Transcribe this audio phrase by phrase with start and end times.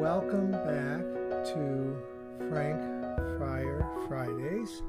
[0.00, 1.02] Welcome back
[1.52, 1.94] to
[2.48, 2.80] Frank
[3.36, 4.82] Friar Fridays.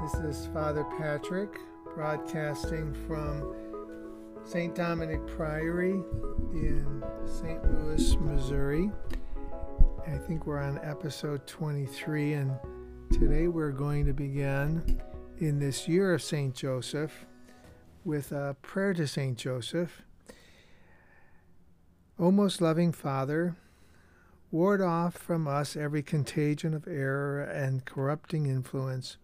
[0.00, 1.58] This is Father Patrick
[1.96, 3.56] broadcasting from
[4.44, 4.72] St.
[4.72, 6.00] Dominic Priory
[6.52, 7.60] in St.
[7.72, 8.92] Louis, Missouri.
[10.06, 12.52] I think we're on episode 23, and
[13.10, 15.02] today we're going to begin
[15.38, 16.54] in this year of St.
[16.54, 17.26] Joseph
[18.04, 19.36] with a prayer to St.
[19.36, 20.02] Joseph.
[22.16, 23.56] O most loving Father,
[24.52, 29.16] Ward off from us every contagion of error and corrupting influence.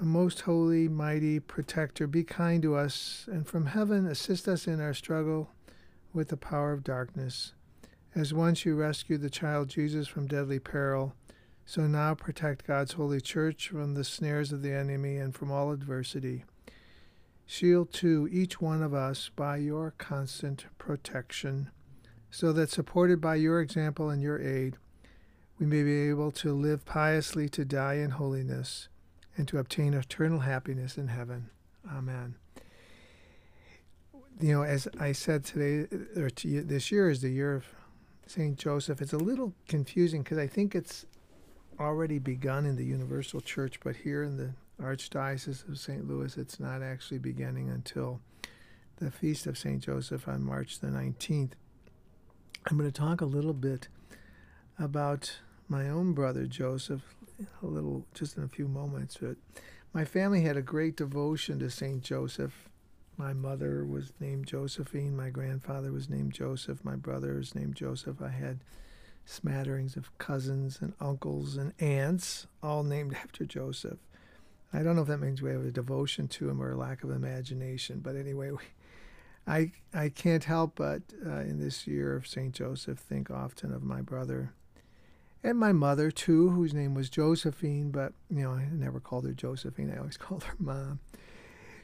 [0.00, 4.94] Most holy, mighty protector, be kind to us, and from heaven assist us in our
[4.94, 5.50] struggle
[6.12, 7.52] with the power of darkness.
[8.14, 11.14] As once you rescued the child Jesus from deadly peril,
[11.64, 15.70] so now protect God's holy church from the snares of the enemy and from all
[15.70, 16.44] adversity.
[17.46, 21.70] Shield, too, each one of us by your constant protection
[22.30, 24.76] so that supported by your example and your aid,
[25.58, 28.88] we may be able to live piously, to die in holiness,
[29.36, 31.50] and to obtain eternal happiness in heaven.
[31.90, 32.34] Amen.
[34.40, 35.86] You know, as I said today,
[36.16, 37.66] or this year is the year of
[38.26, 38.56] St.
[38.56, 39.02] Joseph.
[39.02, 41.04] It's a little confusing because I think it's
[41.78, 46.08] already begun in the Universal Church, but here in the Archdiocese of St.
[46.08, 48.20] Louis, it's not actually beginning until
[48.96, 49.82] the feast of St.
[49.82, 51.52] Joseph on March the 19th.
[52.66, 53.88] I'm going to talk a little bit
[54.78, 57.14] about my own brother Joseph,
[57.62, 59.16] a little just in a few moments.
[59.20, 59.36] But
[59.94, 62.68] my family had a great devotion to Saint Joseph.
[63.16, 65.16] My mother was named Josephine.
[65.16, 66.84] My grandfather was named Joseph.
[66.84, 68.20] My brother was named Joseph.
[68.20, 68.60] I had
[69.24, 73.98] smatterings of cousins and uncles and aunts, all named after Joseph.
[74.72, 77.02] I don't know if that means we have a devotion to him or a lack
[77.02, 78.58] of imagination, but anyway, we,
[79.46, 82.54] I, I can't help but uh, in this year of St.
[82.54, 84.52] Joseph think often of my brother
[85.42, 89.32] and my mother too, whose name was Josephine, but you know I never called her
[89.32, 89.92] Josephine.
[89.92, 91.00] I always called her mom.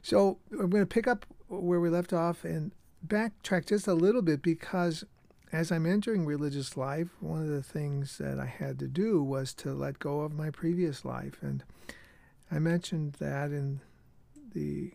[0.02, 2.72] So I'm going to pick up where we left off and
[3.06, 5.04] backtrack just a little bit because
[5.52, 9.54] as I'm entering religious life, one of the things that I had to do was
[9.54, 11.64] to let go of my previous life, and
[12.50, 13.80] I mentioned that in
[14.52, 14.92] the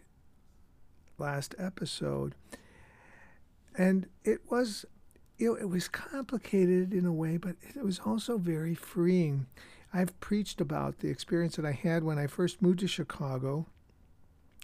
[1.21, 2.35] last episode.
[3.77, 4.85] And it was,
[5.37, 9.45] you know, it was complicated in a way, but it was also very freeing.
[9.93, 13.67] I've preached about the experience that I had when I first moved to Chicago,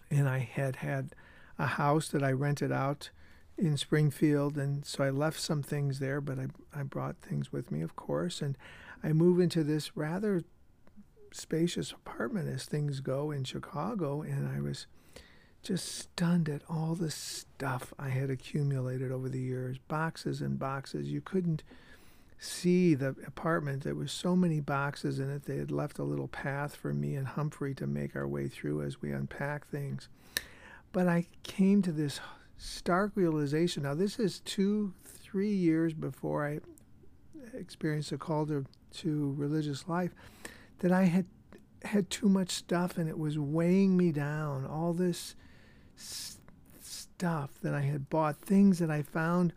[0.10, 1.16] and I had had
[1.60, 3.10] a house that I rented out
[3.58, 7.72] in Springfield, and so I left some things there, but I I brought things with
[7.72, 8.58] me, of course, and
[9.04, 10.44] I moved into this rather
[11.32, 14.88] spacious apartment as things go in Chicago, and I was
[15.64, 21.10] just stunned at all the stuff I had accumulated over the years boxes and boxes.
[21.10, 21.64] You couldn't
[22.40, 23.84] see the apartment.
[23.84, 25.44] There were so many boxes in it.
[25.44, 28.84] They had left a little path for me and Humphrey to make our way through
[28.84, 30.08] as we unpack things.
[30.92, 32.20] But I came to this
[32.58, 33.84] stark realization.
[33.84, 36.60] Now, this is two, three years before I
[37.54, 38.66] experienced a call to,
[38.98, 40.12] to religious life,
[40.80, 41.26] that I had
[41.84, 44.66] had too much stuff and it was weighing me down.
[44.66, 45.36] All this
[45.98, 49.54] stuff that I had bought, things that I found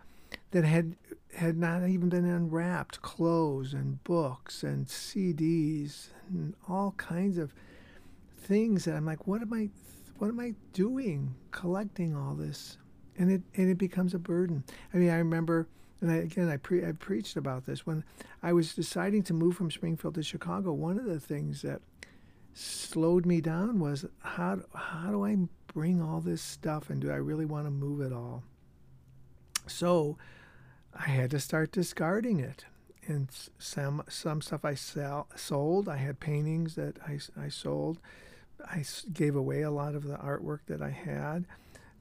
[0.51, 0.97] that had
[1.35, 7.55] had not even been unwrapped, clothes and books and CDs and all kinds of
[8.39, 9.69] things that I'm like, what am I,
[10.19, 12.79] what am I doing, collecting all this,
[13.17, 14.65] and it and it becomes a burden.
[14.93, 15.69] I mean, I remember,
[16.01, 18.03] and I, again, I pre I preached about this when
[18.43, 20.73] I was deciding to move from Springfield to Chicago.
[20.73, 21.81] One of the things that
[22.55, 25.37] slowed me down was how how do I
[25.73, 28.43] bring all this stuff and do I really want to move it all?
[29.67, 30.19] So
[30.95, 32.65] I had to start discarding it.
[33.07, 33.29] And
[33.59, 35.89] some some stuff I sell, sold.
[35.89, 37.99] I had paintings that I, I sold.
[38.65, 41.47] I gave away a lot of the artwork that I had.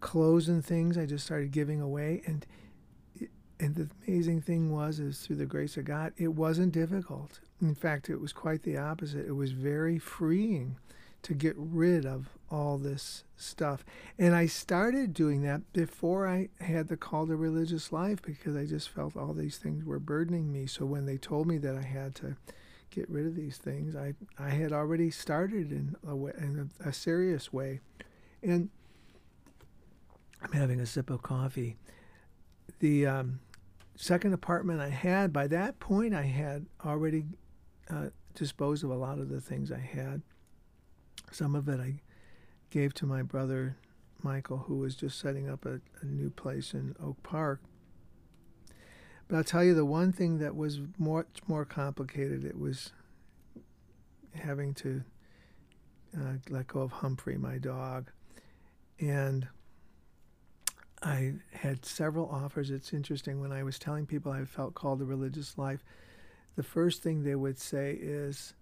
[0.02, 2.22] Clothes and things I just started giving away.
[2.26, 2.46] And
[3.60, 7.40] and the amazing thing was is through the grace of God, it wasn't difficult.
[7.62, 9.26] In fact, it was quite the opposite.
[9.26, 10.78] It was very freeing
[11.22, 13.86] to get rid of all this stuff.
[14.18, 18.66] And I started doing that before I had the call to religious life because I
[18.66, 20.66] just felt all these things were burdening me.
[20.66, 22.36] So when they told me that I had to
[22.90, 26.90] get rid of these things, I, I had already started in a, way, in a,
[26.90, 27.82] a serious way.
[28.42, 28.70] And
[30.42, 31.76] I'm having a sip of coffee.
[32.80, 33.40] The um,
[33.96, 37.26] second apartment I had, by that point, I had already
[37.90, 40.22] uh, disposed of a lot of the things I had.
[41.32, 42.02] Some of it I
[42.70, 43.78] gave to my brother
[44.22, 47.62] Michael, who was just setting up a, a new place in Oak Park.
[49.28, 52.44] But I'll tell you the one thing that was much more complicated.
[52.44, 52.92] It was
[54.34, 55.04] having to
[56.18, 58.10] uh, let go of Humphrey, my dog,
[59.00, 59.48] and
[61.02, 62.72] I had several offers.
[62.72, 65.84] It's interesting when I was telling people I felt called to religious life.
[66.56, 68.54] The first thing they would say is,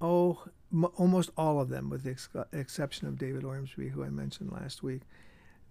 [0.00, 4.10] "Oh, m- almost all of them, with the ex- exception of David Ormsby, who I
[4.10, 5.02] mentioned last week."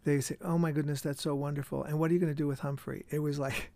[0.03, 2.47] They say, "Oh my goodness, that's so wonderful!" And what are you going to do
[2.47, 3.05] with Humphrey?
[3.09, 3.71] It was like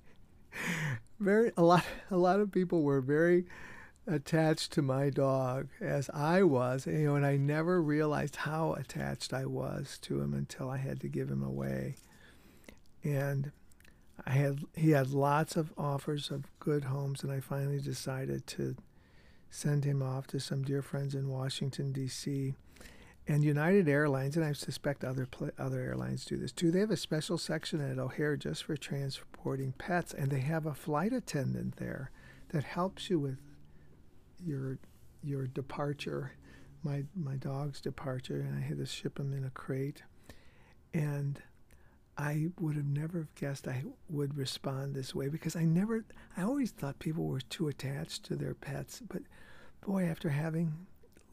[1.19, 1.85] very a lot.
[2.11, 3.45] A lot of people were very
[4.07, 9.33] attached to my dog as I was, you know, and I never realized how attached
[9.33, 11.95] I was to him until I had to give him away.
[13.03, 13.51] And
[14.25, 18.75] I had he had lots of offers of good homes, and I finally decided to
[19.53, 22.55] send him off to some dear friends in Washington D.C.
[23.27, 26.71] And United Airlines, and I suspect other pl- other airlines do this too.
[26.71, 30.73] They have a special section at O'Hare just for transporting pets, and they have a
[30.73, 32.09] flight attendant there
[32.49, 33.37] that helps you with
[34.43, 34.79] your
[35.21, 36.33] your departure,
[36.83, 40.01] my my dog's departure, and I had to ship him in a crate,
[40.95, 41.39] and
[42.17, 46.05] I would have never guessed I would respond this way because I never
[46.37, 49.23] I always thought people were too attached to their pets, but
[49.85, 50.73] boy, after having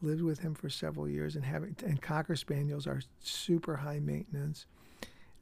[0.03, 4.67] lived with him for several years and having and cocker spaniels are super high maintenance.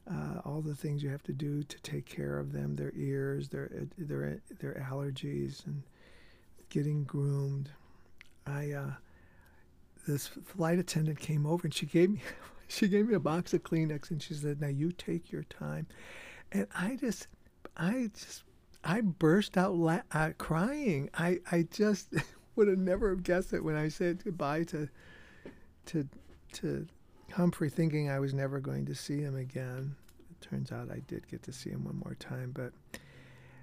[0.09, 3.49] Uh, all the things you have to do to take care of them, their ears,
[3.49, 5.83] their their their allergies, and
[6.69, 7.69] getting groomed.
[8.47, 8.91] I uh,
[10.07, 12.21] this flight attendant came over and she gave me
[12.69, 15.87] she gave me a box of Kleenex and she said, "Now you take your time,"
[16.51, 17.27] and I just
[17.75, 18.43] I just
[18.83, 21.09] I burst out la- uh, crying.
[21.13, 22.13] I I just
[22.55, 24.87] would have never have guessed it when I said goodbye to
[25.87, 26.07] to
[26.53, 26.87] to
[27.33, 29.95] Humphrey, thinking I was never going to see him again.
[30.29, 32.71] It turns out I did get to see him one more time, but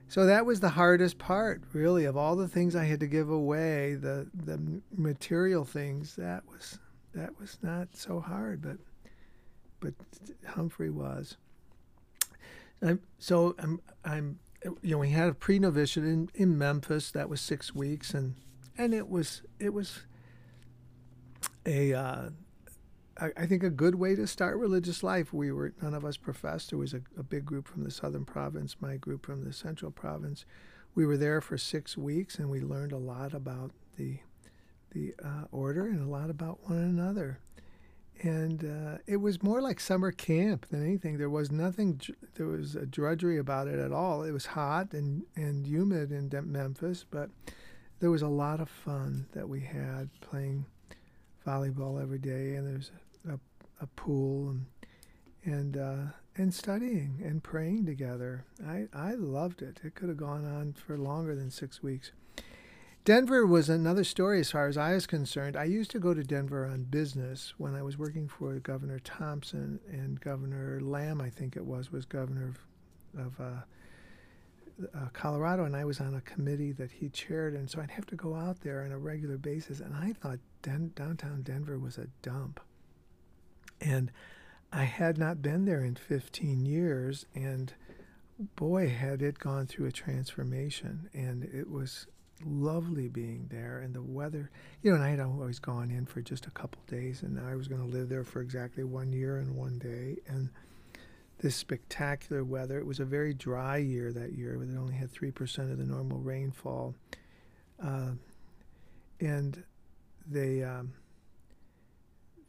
[0.09, 3.31] so that was the hardest part, really, of all the things I had to give
[3.31, 3.95] away.
[3.95, 6.79] The the material things that was
[7.15, 8.77] that was not so hard, but
[9.95, 11.37] but Humphrey was.
[13.19, 14.39] So I'm I'm
[14.83, 18.35] you know we had a pre novitiate in, in Memphis that was six weeks and
[18.77, 20.01] and it was it was
[21.65, 22.31] a uh,
[23.19, 25.33] I, I, think a good way to start religious life.
[25.33, 26.71] We were none of us professed.
[26.71, 29.91] There was a, a, big group from the southern province, my group from the central
[29.91, 30.45] province.
[30.95, 34.19] We were there for six weeks, and we learned a lot about the
[34.91, 37.41] the uh, order and a lot about one another.
[38.23, 41.19] And uh, it was more like summer camp than anything.
[41.19, 42.01] There was nothing.
[42.35, 44.23] There was a drudgery about it at all.
[44.23, 47.29] It was hot and and humid in Memphis, but
[48.01, 50.65] there was a lot of fun that we had playing
[51.47, 52.91] volleyball every day, and there's
[53.29, 53.39] a,
[53.81, 54.67] a pool and
[55.45, 58.45] and uh, and studying and praying together.
[58.67, 59.81] I I loved it.
[59.85, 62.13] It could have gone on for longer than six weeks.
[63.07, 65.57] Denver was another story as far as I was concerned.
[65.57, 69.79] I used to go to Denver on business when I was working for Governor Thompson
[69.89, 72.53] and Governor Lamm, I think it was, was governor
[73.17, 77.71] of, of uh, uh, Colorado, and I was on a committee that he chaired, and
[77.71, 79.79] so I'd have to go out there on a regular basis.
[79.79, 82.59] And I thought Den- downtown Denver was a dump,
[83.81, 84.11] and
[84.73, 87.73] I had not been there in 15 years, and
[88.57, 92.09] boy, had it gone through a transformation, and it was
[92.45, 94.51] lovely being there, and the weather.
[94.83, 97.55] You know, and I had always gone in for just a couple days, and I
[97.55, 100.51] was going to live there for exactly one year and one day, and
[101.39, 102.79] this spectacular weather.
[102.79, 104.55] It was a very dry year that year.
[104.55, 106.95] It only had 3% of the normal rainfall.
[107.83, 108.13] Uh,
[109.21, 109.63] and
[110.27, 110.93] they, um,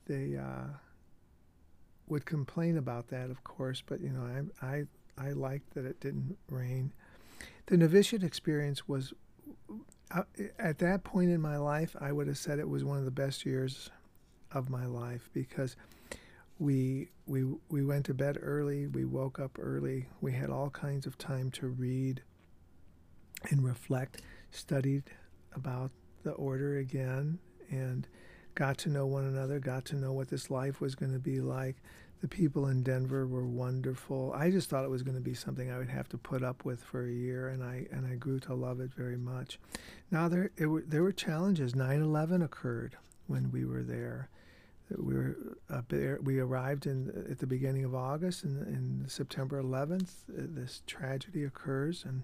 [0.06, 0.68] they uh,
[2.08, 4.84] would complain about that, of course, but, you know, I, I,
[5.18, 6.94] I liked that it didn't rain.
[7.66, 9.14] The novitiate experience was,
[10.10, 10.24] Uh,
[10.58, 13.12] at that point in my life, I would have said it was one of the
[13.12, 13.90] best years
[14.52, 15.76] of my life because–
[16.60, 21.06] we we we went to bed early we woke up early we had all kinds
[21.06, 22.22] of time to read
[23.50, 25.04] and reflect studied
[25.56, 25.92] about
[26.24, 27.38] the order again
[27.70, 28.08] and
[28.56, 31.40] got to know one another got to know what this life was going to be
[31.40, 31.76] like
[32.22, 34.34] the people in denver were wonderful.
[34.36, 36.66] I just thought it was going to be something i would have to put up
[36.66, 39.60] with for a year and i and i grew to love it very much.
[40.12, 41.74] Now there it, there were challenges.
[41.74, 42.98] 9-11 occurred
[43.28, 44.30] when we were there.
[44.96, 45.36] We were
[45.90, 50.82] there, we arrived in at the beginning of August, and, and September 11th, uh, this
[50.88, 52.24] tragedy occurs, and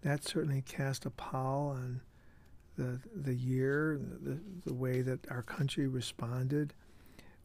[0.00, 2.00] that certainly cast a pall on
[2.78, 4.00] the the year.
[4.22, 6.72] The the way that our country responded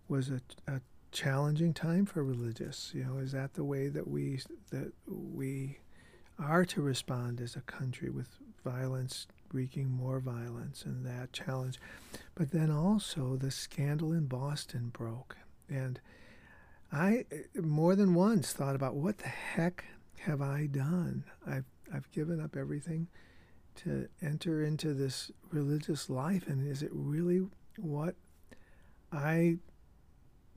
[0.08, 0.80] was a, a
[1.12, 2.92] challenging time for religious.
[2.94, 5.80] You know, is that the way that we that we
[6.40, 11.80] are to respond as a country with violence wreaking more violence and that challenge.
[12.36, 15.38] But then also the scandal in Boston broke.
[15.70, 16.00] And
[16.92, 19.86] I more than once thought about what the heck
[20.20, 21.24] have I done?
[21.46, 23.08] I've I've given up everything
[23.76, 27.48] to enter into this religious life and is it really
[27.78, 28.16] what
[29.12, 29.58] I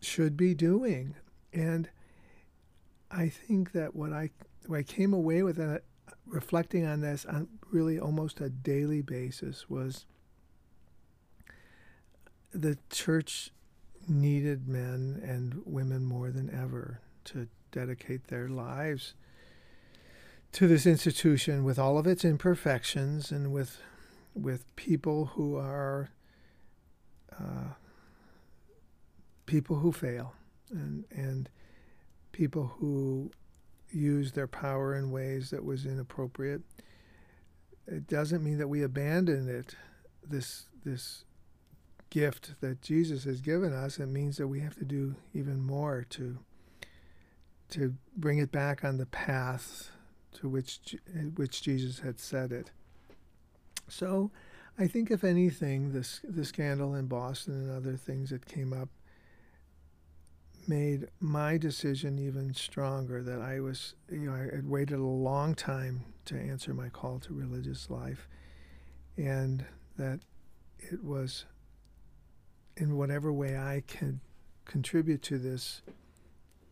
[0.00, 1.14] should be doing?
[1.52, 1.88] And
[3.11, 4.30] I think that what I
[4.66, 5.83] what I came away with that
[6.26, 10.07] reflecting on this on really almost a daily basis was
[12.52, 13.50] the church
[14.09, 19.14] needed men and women more than ever to dedicate their lives
[20.52, 23.80] to this institution with all of its imperfections and with
[24.35, 26.11] with people who are
[27.33, 27.75] uh,
[29.50, 30.33] people who fail
[30.71, 31.49] and and
[32.30, 33.33] people who
[33.90, 36.62] use their power in ways that was inappropriate.
[37.88, 39.75] It doesn't mean that we abandon it,
[40.25, 41.25] this this
[42.11, 43.99] gift that Jesus has given us.
[43.99, 46.38] It means that we have to do even more to
[47.71, 49.90] to bring it back on the path
[50.35, 50.95] to which
[51.35, 52.71] which Jesus had set it.
[53.88, 54.30] So,
[54.78, 58.90] I think if anything, this the scandal in Boston and other things that came up
[60.70, 65.56] made my decision even stronger that I was, you know, I had waited a long
[65.56, 68.28] time to answer my call to religious life,
[69.16, 69.64] and
[69.98, 70.20] that
[70.78, 71.44] it was
[72.76, 74.20] in whatever way I can
[74.64, 75.82] contribute to this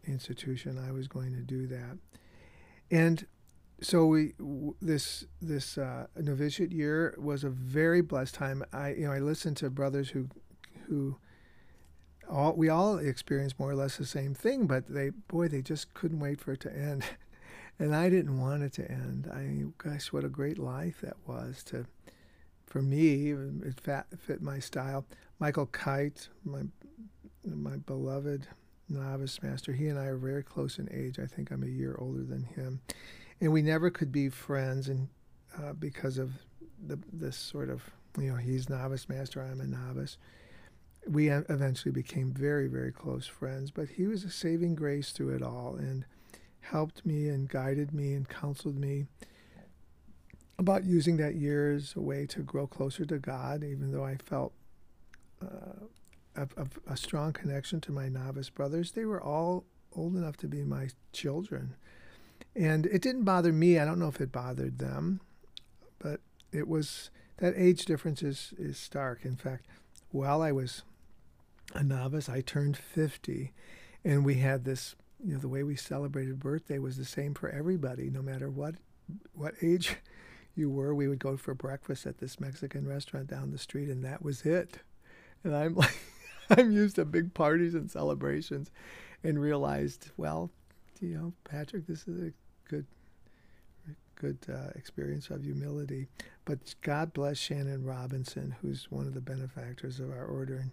[0.06, 1.98] institution, I was going to do that.
[2.92, 3.26] And
[3.80, 4.34] so we
[4.80, 8.64] this this uh, novitiate year was a very blessed time.
[8.72, 10.28] I you know I listened to brothers who
[10.86, 11.16] who
[12.28, 15.94] all we all experienced more or less the same thing, but they boy they just
[15.94, 17.04] couldn't wait for it to end,
[17.78, 19.30] and I didn't want it to end.
[19.32, 21.86] I gosh, what a great life that was to
[22.66, 23.32] for me.
[23.32, 25.06] It fit, fit my style.
[25.38, 26.62] Michael Kite, my
[27.44, 28.46] my beloved
[28.88, 31.18] novice master, he and I are very close in age.
[31.18, 32.80] I think I'm a year older than him,
[33.40, 35.08] and we never could be friends, and
[35.56, 36.32] uh, because of
[36.86, 37.82] the this sort of
[38.18, 40.18] you know he's novice master, I'm a novice
[41.08, 43.70] we eventually became very, very close friends.
[43.70, 46.04] But he was a saving grace through it all and
[46.60, 49.06] helped me and guided me and counseled me
[50.58, 54.16] about using that year as a way to grow closer to God, even though I
[54.16, 54.52] felt
[55.40, 55.86] uh,
[56.36, 58.92] a, a, a strong connection to my novice brothers.
[58.92, 61.74] They were all old enough to be my children.
[62.54, 63.78] And it didn't bother me.
[63.78, 65.20] I don't know if it bothered them,
[65.98, 66.20] but
[66.52, 69.24] it was that age difference is, is stark.
[69.24, 69.66] In fact,
[70.10, 70.82] while I was
[71.74, 72.28] a novice.
[72.28, 73.52] I turned 50,
[74.04, 74.94] and we had this.
[75.24, 78.76] You know, the way we celebrated birthday was the same for everybody, no matter what
[79.34, 79.96] what age
[80.54, 80.94] you were.
[80.94, 84.42] We would go for breakfast at this Mexican restaurant down the street, and that was
[84.42, 84.78] it.
[85.42, 85.98] And I'm like,
[86.50, 88.70] I'm used to big parties and celebrations,
[89.24, 90.50] and realized, well,
[91.00, 92.32] you know, Patrick, this is a
[92.68, 92.86] good
[94.14, 96.08] good uh, experience of humility.
[96.44, 100.70] But God bless Shannon Robinson, who's one of the benefactors of our order, and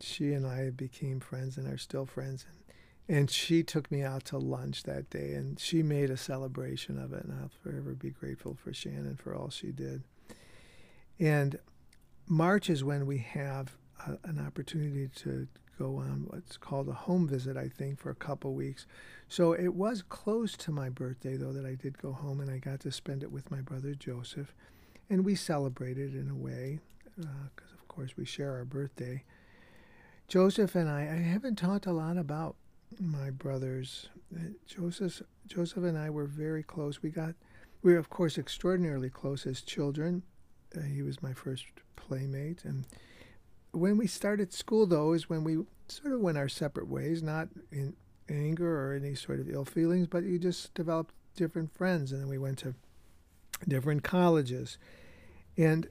[0.00, 2.44] she and I became friends and are still friends.
[2.48, 6.98] And, and she took me out to lunch that day and she made a celebration
[6.98, 7.24] of it.
[7.24, 10.02] And I'll forever be grateful for Shannon for all she did.
[11.18, 11.58] And
[12.26, 13.76] March is when we have
[14.06, 18.14] a, an opportunity to go on what's called a home visit, I think, for a
[18.14, 18.86] couple weeks.
[19.28, 22.58] So it was close to my birthday, though, that I did go home and I
[22.58, 24.54] got to spend it with my brother Joseph.
[25.08, 26.80] And we celebrated in a way,
[27.16, 29.22] because uh, of course we share our birthday.
[30.28, 32.56] Joseph and I, I haven't talked a lot about
[33.00, 34.10] my brothers.
[34.34, 37.02] Uh, Joseph, Joseph and I were very close.
[37.02, 37.34] We got,
[37.82, 40.22] we were of course extraordinarily close as children.
[40.76, 41.64] Uh, he was my first
[41.96, 42.84] playmate, and
[43.72, 45.58] when we started school, though, is when we
[45.88, 47.94] sort of went our separate ways, not in
[48.28, 52.28] anger or any sort of ill feelings, but you just developed different friends, and then
[52.28, 52.74] we went to
[53.66, 54.76] different colleges.
[55.56, 55.88] And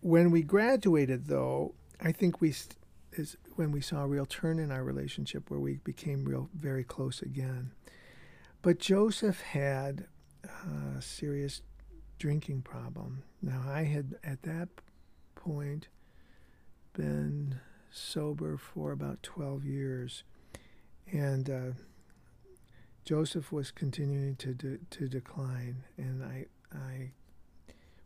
[0.00, 2.76] when we graduated, though, I think we st-
[3.12, 6.84] is when we saw a real turn in our relationship where we became real very
[6.84, 7.72] close again.
[8.62, 10.06] But Joseph had
[10.96, 11.62] a serious
[12.18, 13.22] drinking problem.
[13.42, 14.68] Now I had at that
[15.34, 15.88] point
[16.94, 20.24] been sober for about 12 years
[21.12, 21.70] and uh,
[23.04, 27.12] Joseph was continuing to de- to decline and I I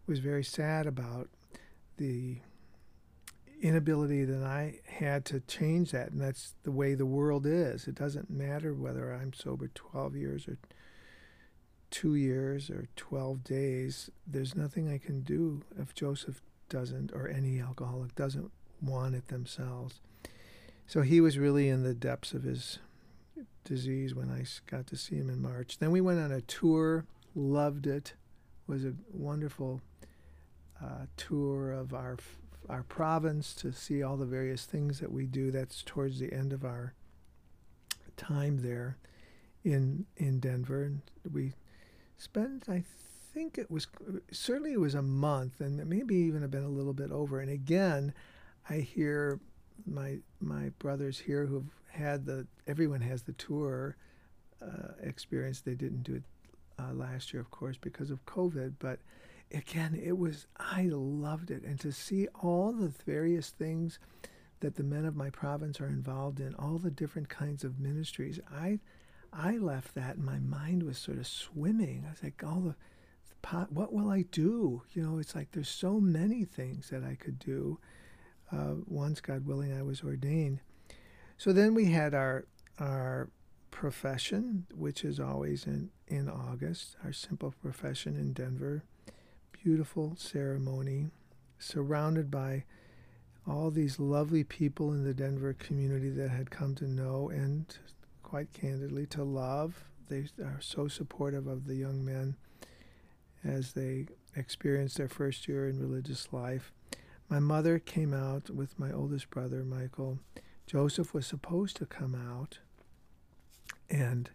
[0.06, 1.28] was very sad about
[1.96, 2.38] the
[3.60, 7.86] inability that I had to change that, and that's the way the world is.
[7.86, 10.58] It doesn't matter whether I'm sober 12 years or
[11.90, 17.60] two years or 12 days, there's nothing I can do if Joseph doesn't, or any
[17.60, 18.50] alcoholic doesn't
[18.82, 20.00] want it themselves.
[20.86, 22.78] So he was really in the depths of his
[23.64, 25.78] disease when I got to see him in March.
[25.78, 28.14] Then we went on a tour, loved it,
[28.66, 29.80] was a wonderful
[30.82, 32.16] uh, tour of our
[32.68, 35.50] our province to see all the various things that we do.
[35.50, 36.94] That's towards the end of our
[38.16, 38.98] time there
[39.64, 41.54] in in Denver, and we
[42.16, 42.84] spent I
[43.32, 43.86] think it was
[44.30, 47.40] certainly it was a month, and maybe even have been a little bit over.
[47.40, 48.12] And again,
[48.68, 49.40] I hear
[49.86, 53.96] my my brothers here who've had the everyone has the tour
[54.62, 55.60] uh, experience.
[55.60, 56.22] They didn't do it
[56.78, 58.98] uh, last year, of course, because of COVID, but
[59.52, 63.98] again, it was I loved it, and to see all the various things
[64.60, 68.40] that the men of my province are involved in, all the different kinds of ministries,
[68.52, 68.80] I
[69.32, 72.04] I left that, and my mind was sort of swimming.
[72.06, 72.74] I was like, all the
[73.70, 74.82] what will I do?
[74.92, 77.78] You know, it's like there's so many things that I could do.
[78.50, 80.60] Uh, once, God willing, I was ordained.
[81.36, 82.46] So then we had our
[82.78, 83.30] our
[83.70, 88.84] profession, which is always in, in August, our simple profession in Denver.
[89.62, 91.08] Beautiful ceremony,
[91.58, 92.64] surrounded by
[93.46, 97.66] all these lovely people in the Denver community that had come to know and,
[98.22, 99.84] quite candidly, to love.
[100.08, 102.36] They are so supportive of the young men
[103.44, 106.72] as they experience their first year in religious life.
[107.28, 110.18] My mother came out with my oldest brother, Michael.
[110.66, 112.58] Joseph was supposed to come out
[113.90, 114.30] and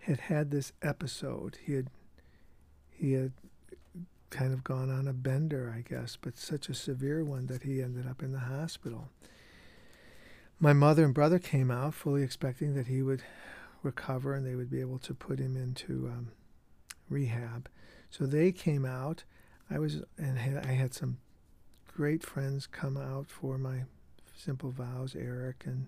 [0.00, 1.58] had had this episode.
[1.62, 1.90] He had
[2.90, 3.32] he had
[4.34, 7.80] kind of gone on a bender, I guess, but such a severe one that he
[7.80, 9.08] ended up in the hospital.
[10.58, 13.22] My mother and brother came out fully expecting that he would
[13.84, 16.32] recover and they would be able to put him into um,
[17.08, 17.68] rehab.
[18.10, 19.22] So they came out.
[19.70, 21.18] I was and I had some
[21.86, 23.84] great friends come out for my
[24.36, 25.14] simple vows.
[25.14, 25.86] Eric and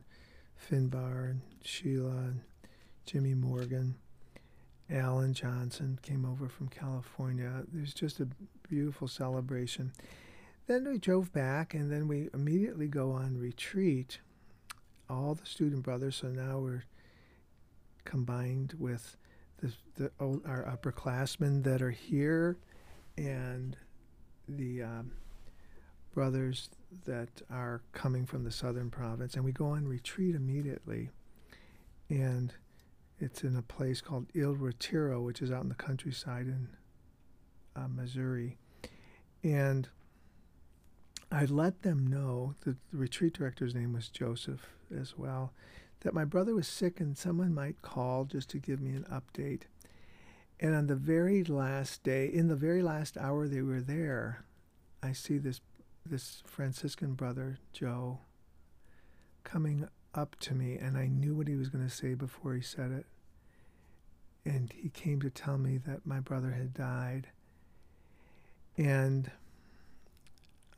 [0.70, 2.40] Finbar and Sheila and
[3.06, 3.96] Jimmy Morgan.
[4.90, 7.64] Alan Johnson came over from California.
[7.74, 8.28] It was just a
[8.68, 9.92] beautiful celebration.
[10.66, 14.18] Then we drove back, and then we immediately go on retreat.
[15.08, 16.84] All the student brothers, so now we're
[18.04, 19.16] combined with
[19.58, 22.58] the, the our upperclassmen that are here,
[23.16, 23.76] and
[24.48, 25.12] the um,
[26.12, 26.70] brothers
[27.04, 31.10] that are coming from the southern province, and we go on retreat immediately,
[32.08, 32.52] and
[33.18, 36.68] it's in a place called Il Ritiro, which is out in the countryside in
[37.74, 38.58] uh, Missouri,
[39.42, 39.88] and
[41.30, 45.52] I let them know that the retreat director's name was Joseph as well
[46.00, 49.62] that my brother was sick and someone might call just to give me an update.
[50.60, 54.44] And on the very last day, in the very last hour they were there,
[55.02, 55.60] I see this
[56.08, 58.20] this Franciscan brother, Joe,
[59.42, 62.62] coming up to me, and I knew what he was going to say before he
[62.62, 63.06] said it.
[64.44, 67.28] And he came to tell me that my brother had died.
[68.76, 69.30] And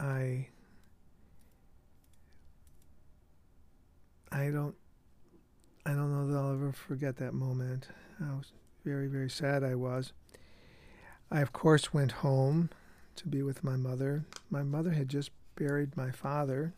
[0.00, 0.48] I
[4.30, 4.74] I don't
[5.84, 7.88] I don't know that I'll ever forget that moment.
[8.20, 8.52] I was
[8.84, 10.12] very, very sad I was.
[11.30, 12.70] I, of course, went home
[13.16, 14.24] to be with my mother.
[14.50, 16.74] My mother had just buried my father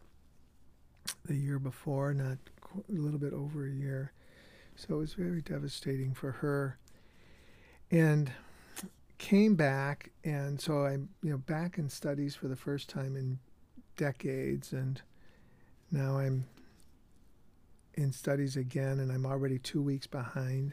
[1.25, 2.39] the year before, not
[2.75, 4.13] a little bit over a year.
[4.77, 6.79] So it was very devastating for her.
[7.91, 8.33] And
[9.19, 13.39] came back, and so I'm, you know, back in studies for the first time in
[13.97, 15.03] decades, and
[15.91, 16.47] now I'm
[17.95, 20.73] in studies again, and I'm already two weeks behind.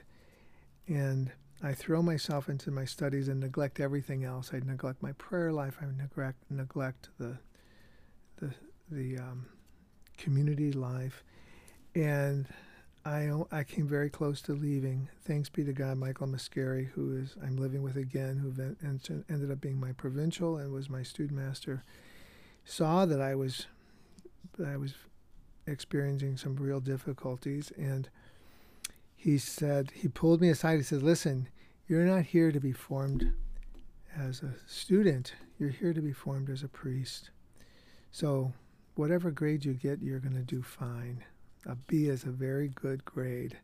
[0.87, 4.51] And I throw myself into my studies and neglect everything else.
[4.53, 5.77] I neglect my prayer life.
[5.81, 7.37] I neglect neglect the
[8.37, 8.53] the
[8.89, 9.47] the um,
[10.17, 11.23] community life,
[11.95, 12.45] and
[13.05, 15.09] I I came very close to leaving.
[15.23, 18.53] Thanks be to God, Michael Mascari, who is I'm living with again, who
[19.29, 21.83] ended up being my provincial and was my student master,
[22.65, 23.67] saw that I was
[24.57, 24.95] that I was
[25.67, 27.71] experiencing some real difficulties.
[27.77, 28.09] And
[29.15, 30.77] he said, he pulled me aside.
[30.77, 31.49] He said, Listen,
[31.87, 33.33] you're not here to be formed
[34.15, 37.29] as a student, you're here to be formed as a priest.
[38.11, 38.53] So,
[38.97, 41.23] whatever grade you get, you're going to do fine.
[41.65, 43.57] A B is a very good grade.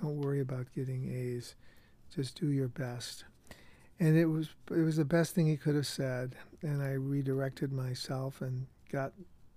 [0.00, 1.54] Don't worry about getting A's.
[2.14, 3.24] Just do your best.
[3.98, 6.36] And it was it was the best thing he could have said.
[6.62, 9.12] And I redirected myself and got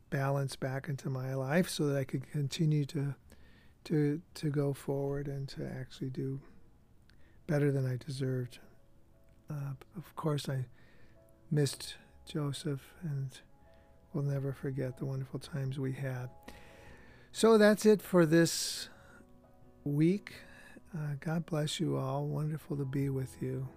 [0.10, 3.16] balance back into my life so that I could continue to
[3.86, 6.40] to to go forward and to actually do
[7.48, 8.60] better than I deserved
[9.50, 10.66] Uh, of course, I
[11.50, 13.32] missed Joseph and
[14.14, 16.30] will never forget the wonderful times we had.
[17.32, 18.90] So that's it for this
[19.84, 20.34] week.
[20.96, 22.26] Uh, God bless you all.
[22.26, 23.68] Wonderful to be with you.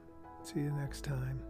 [0.43, 1.41] See you next time.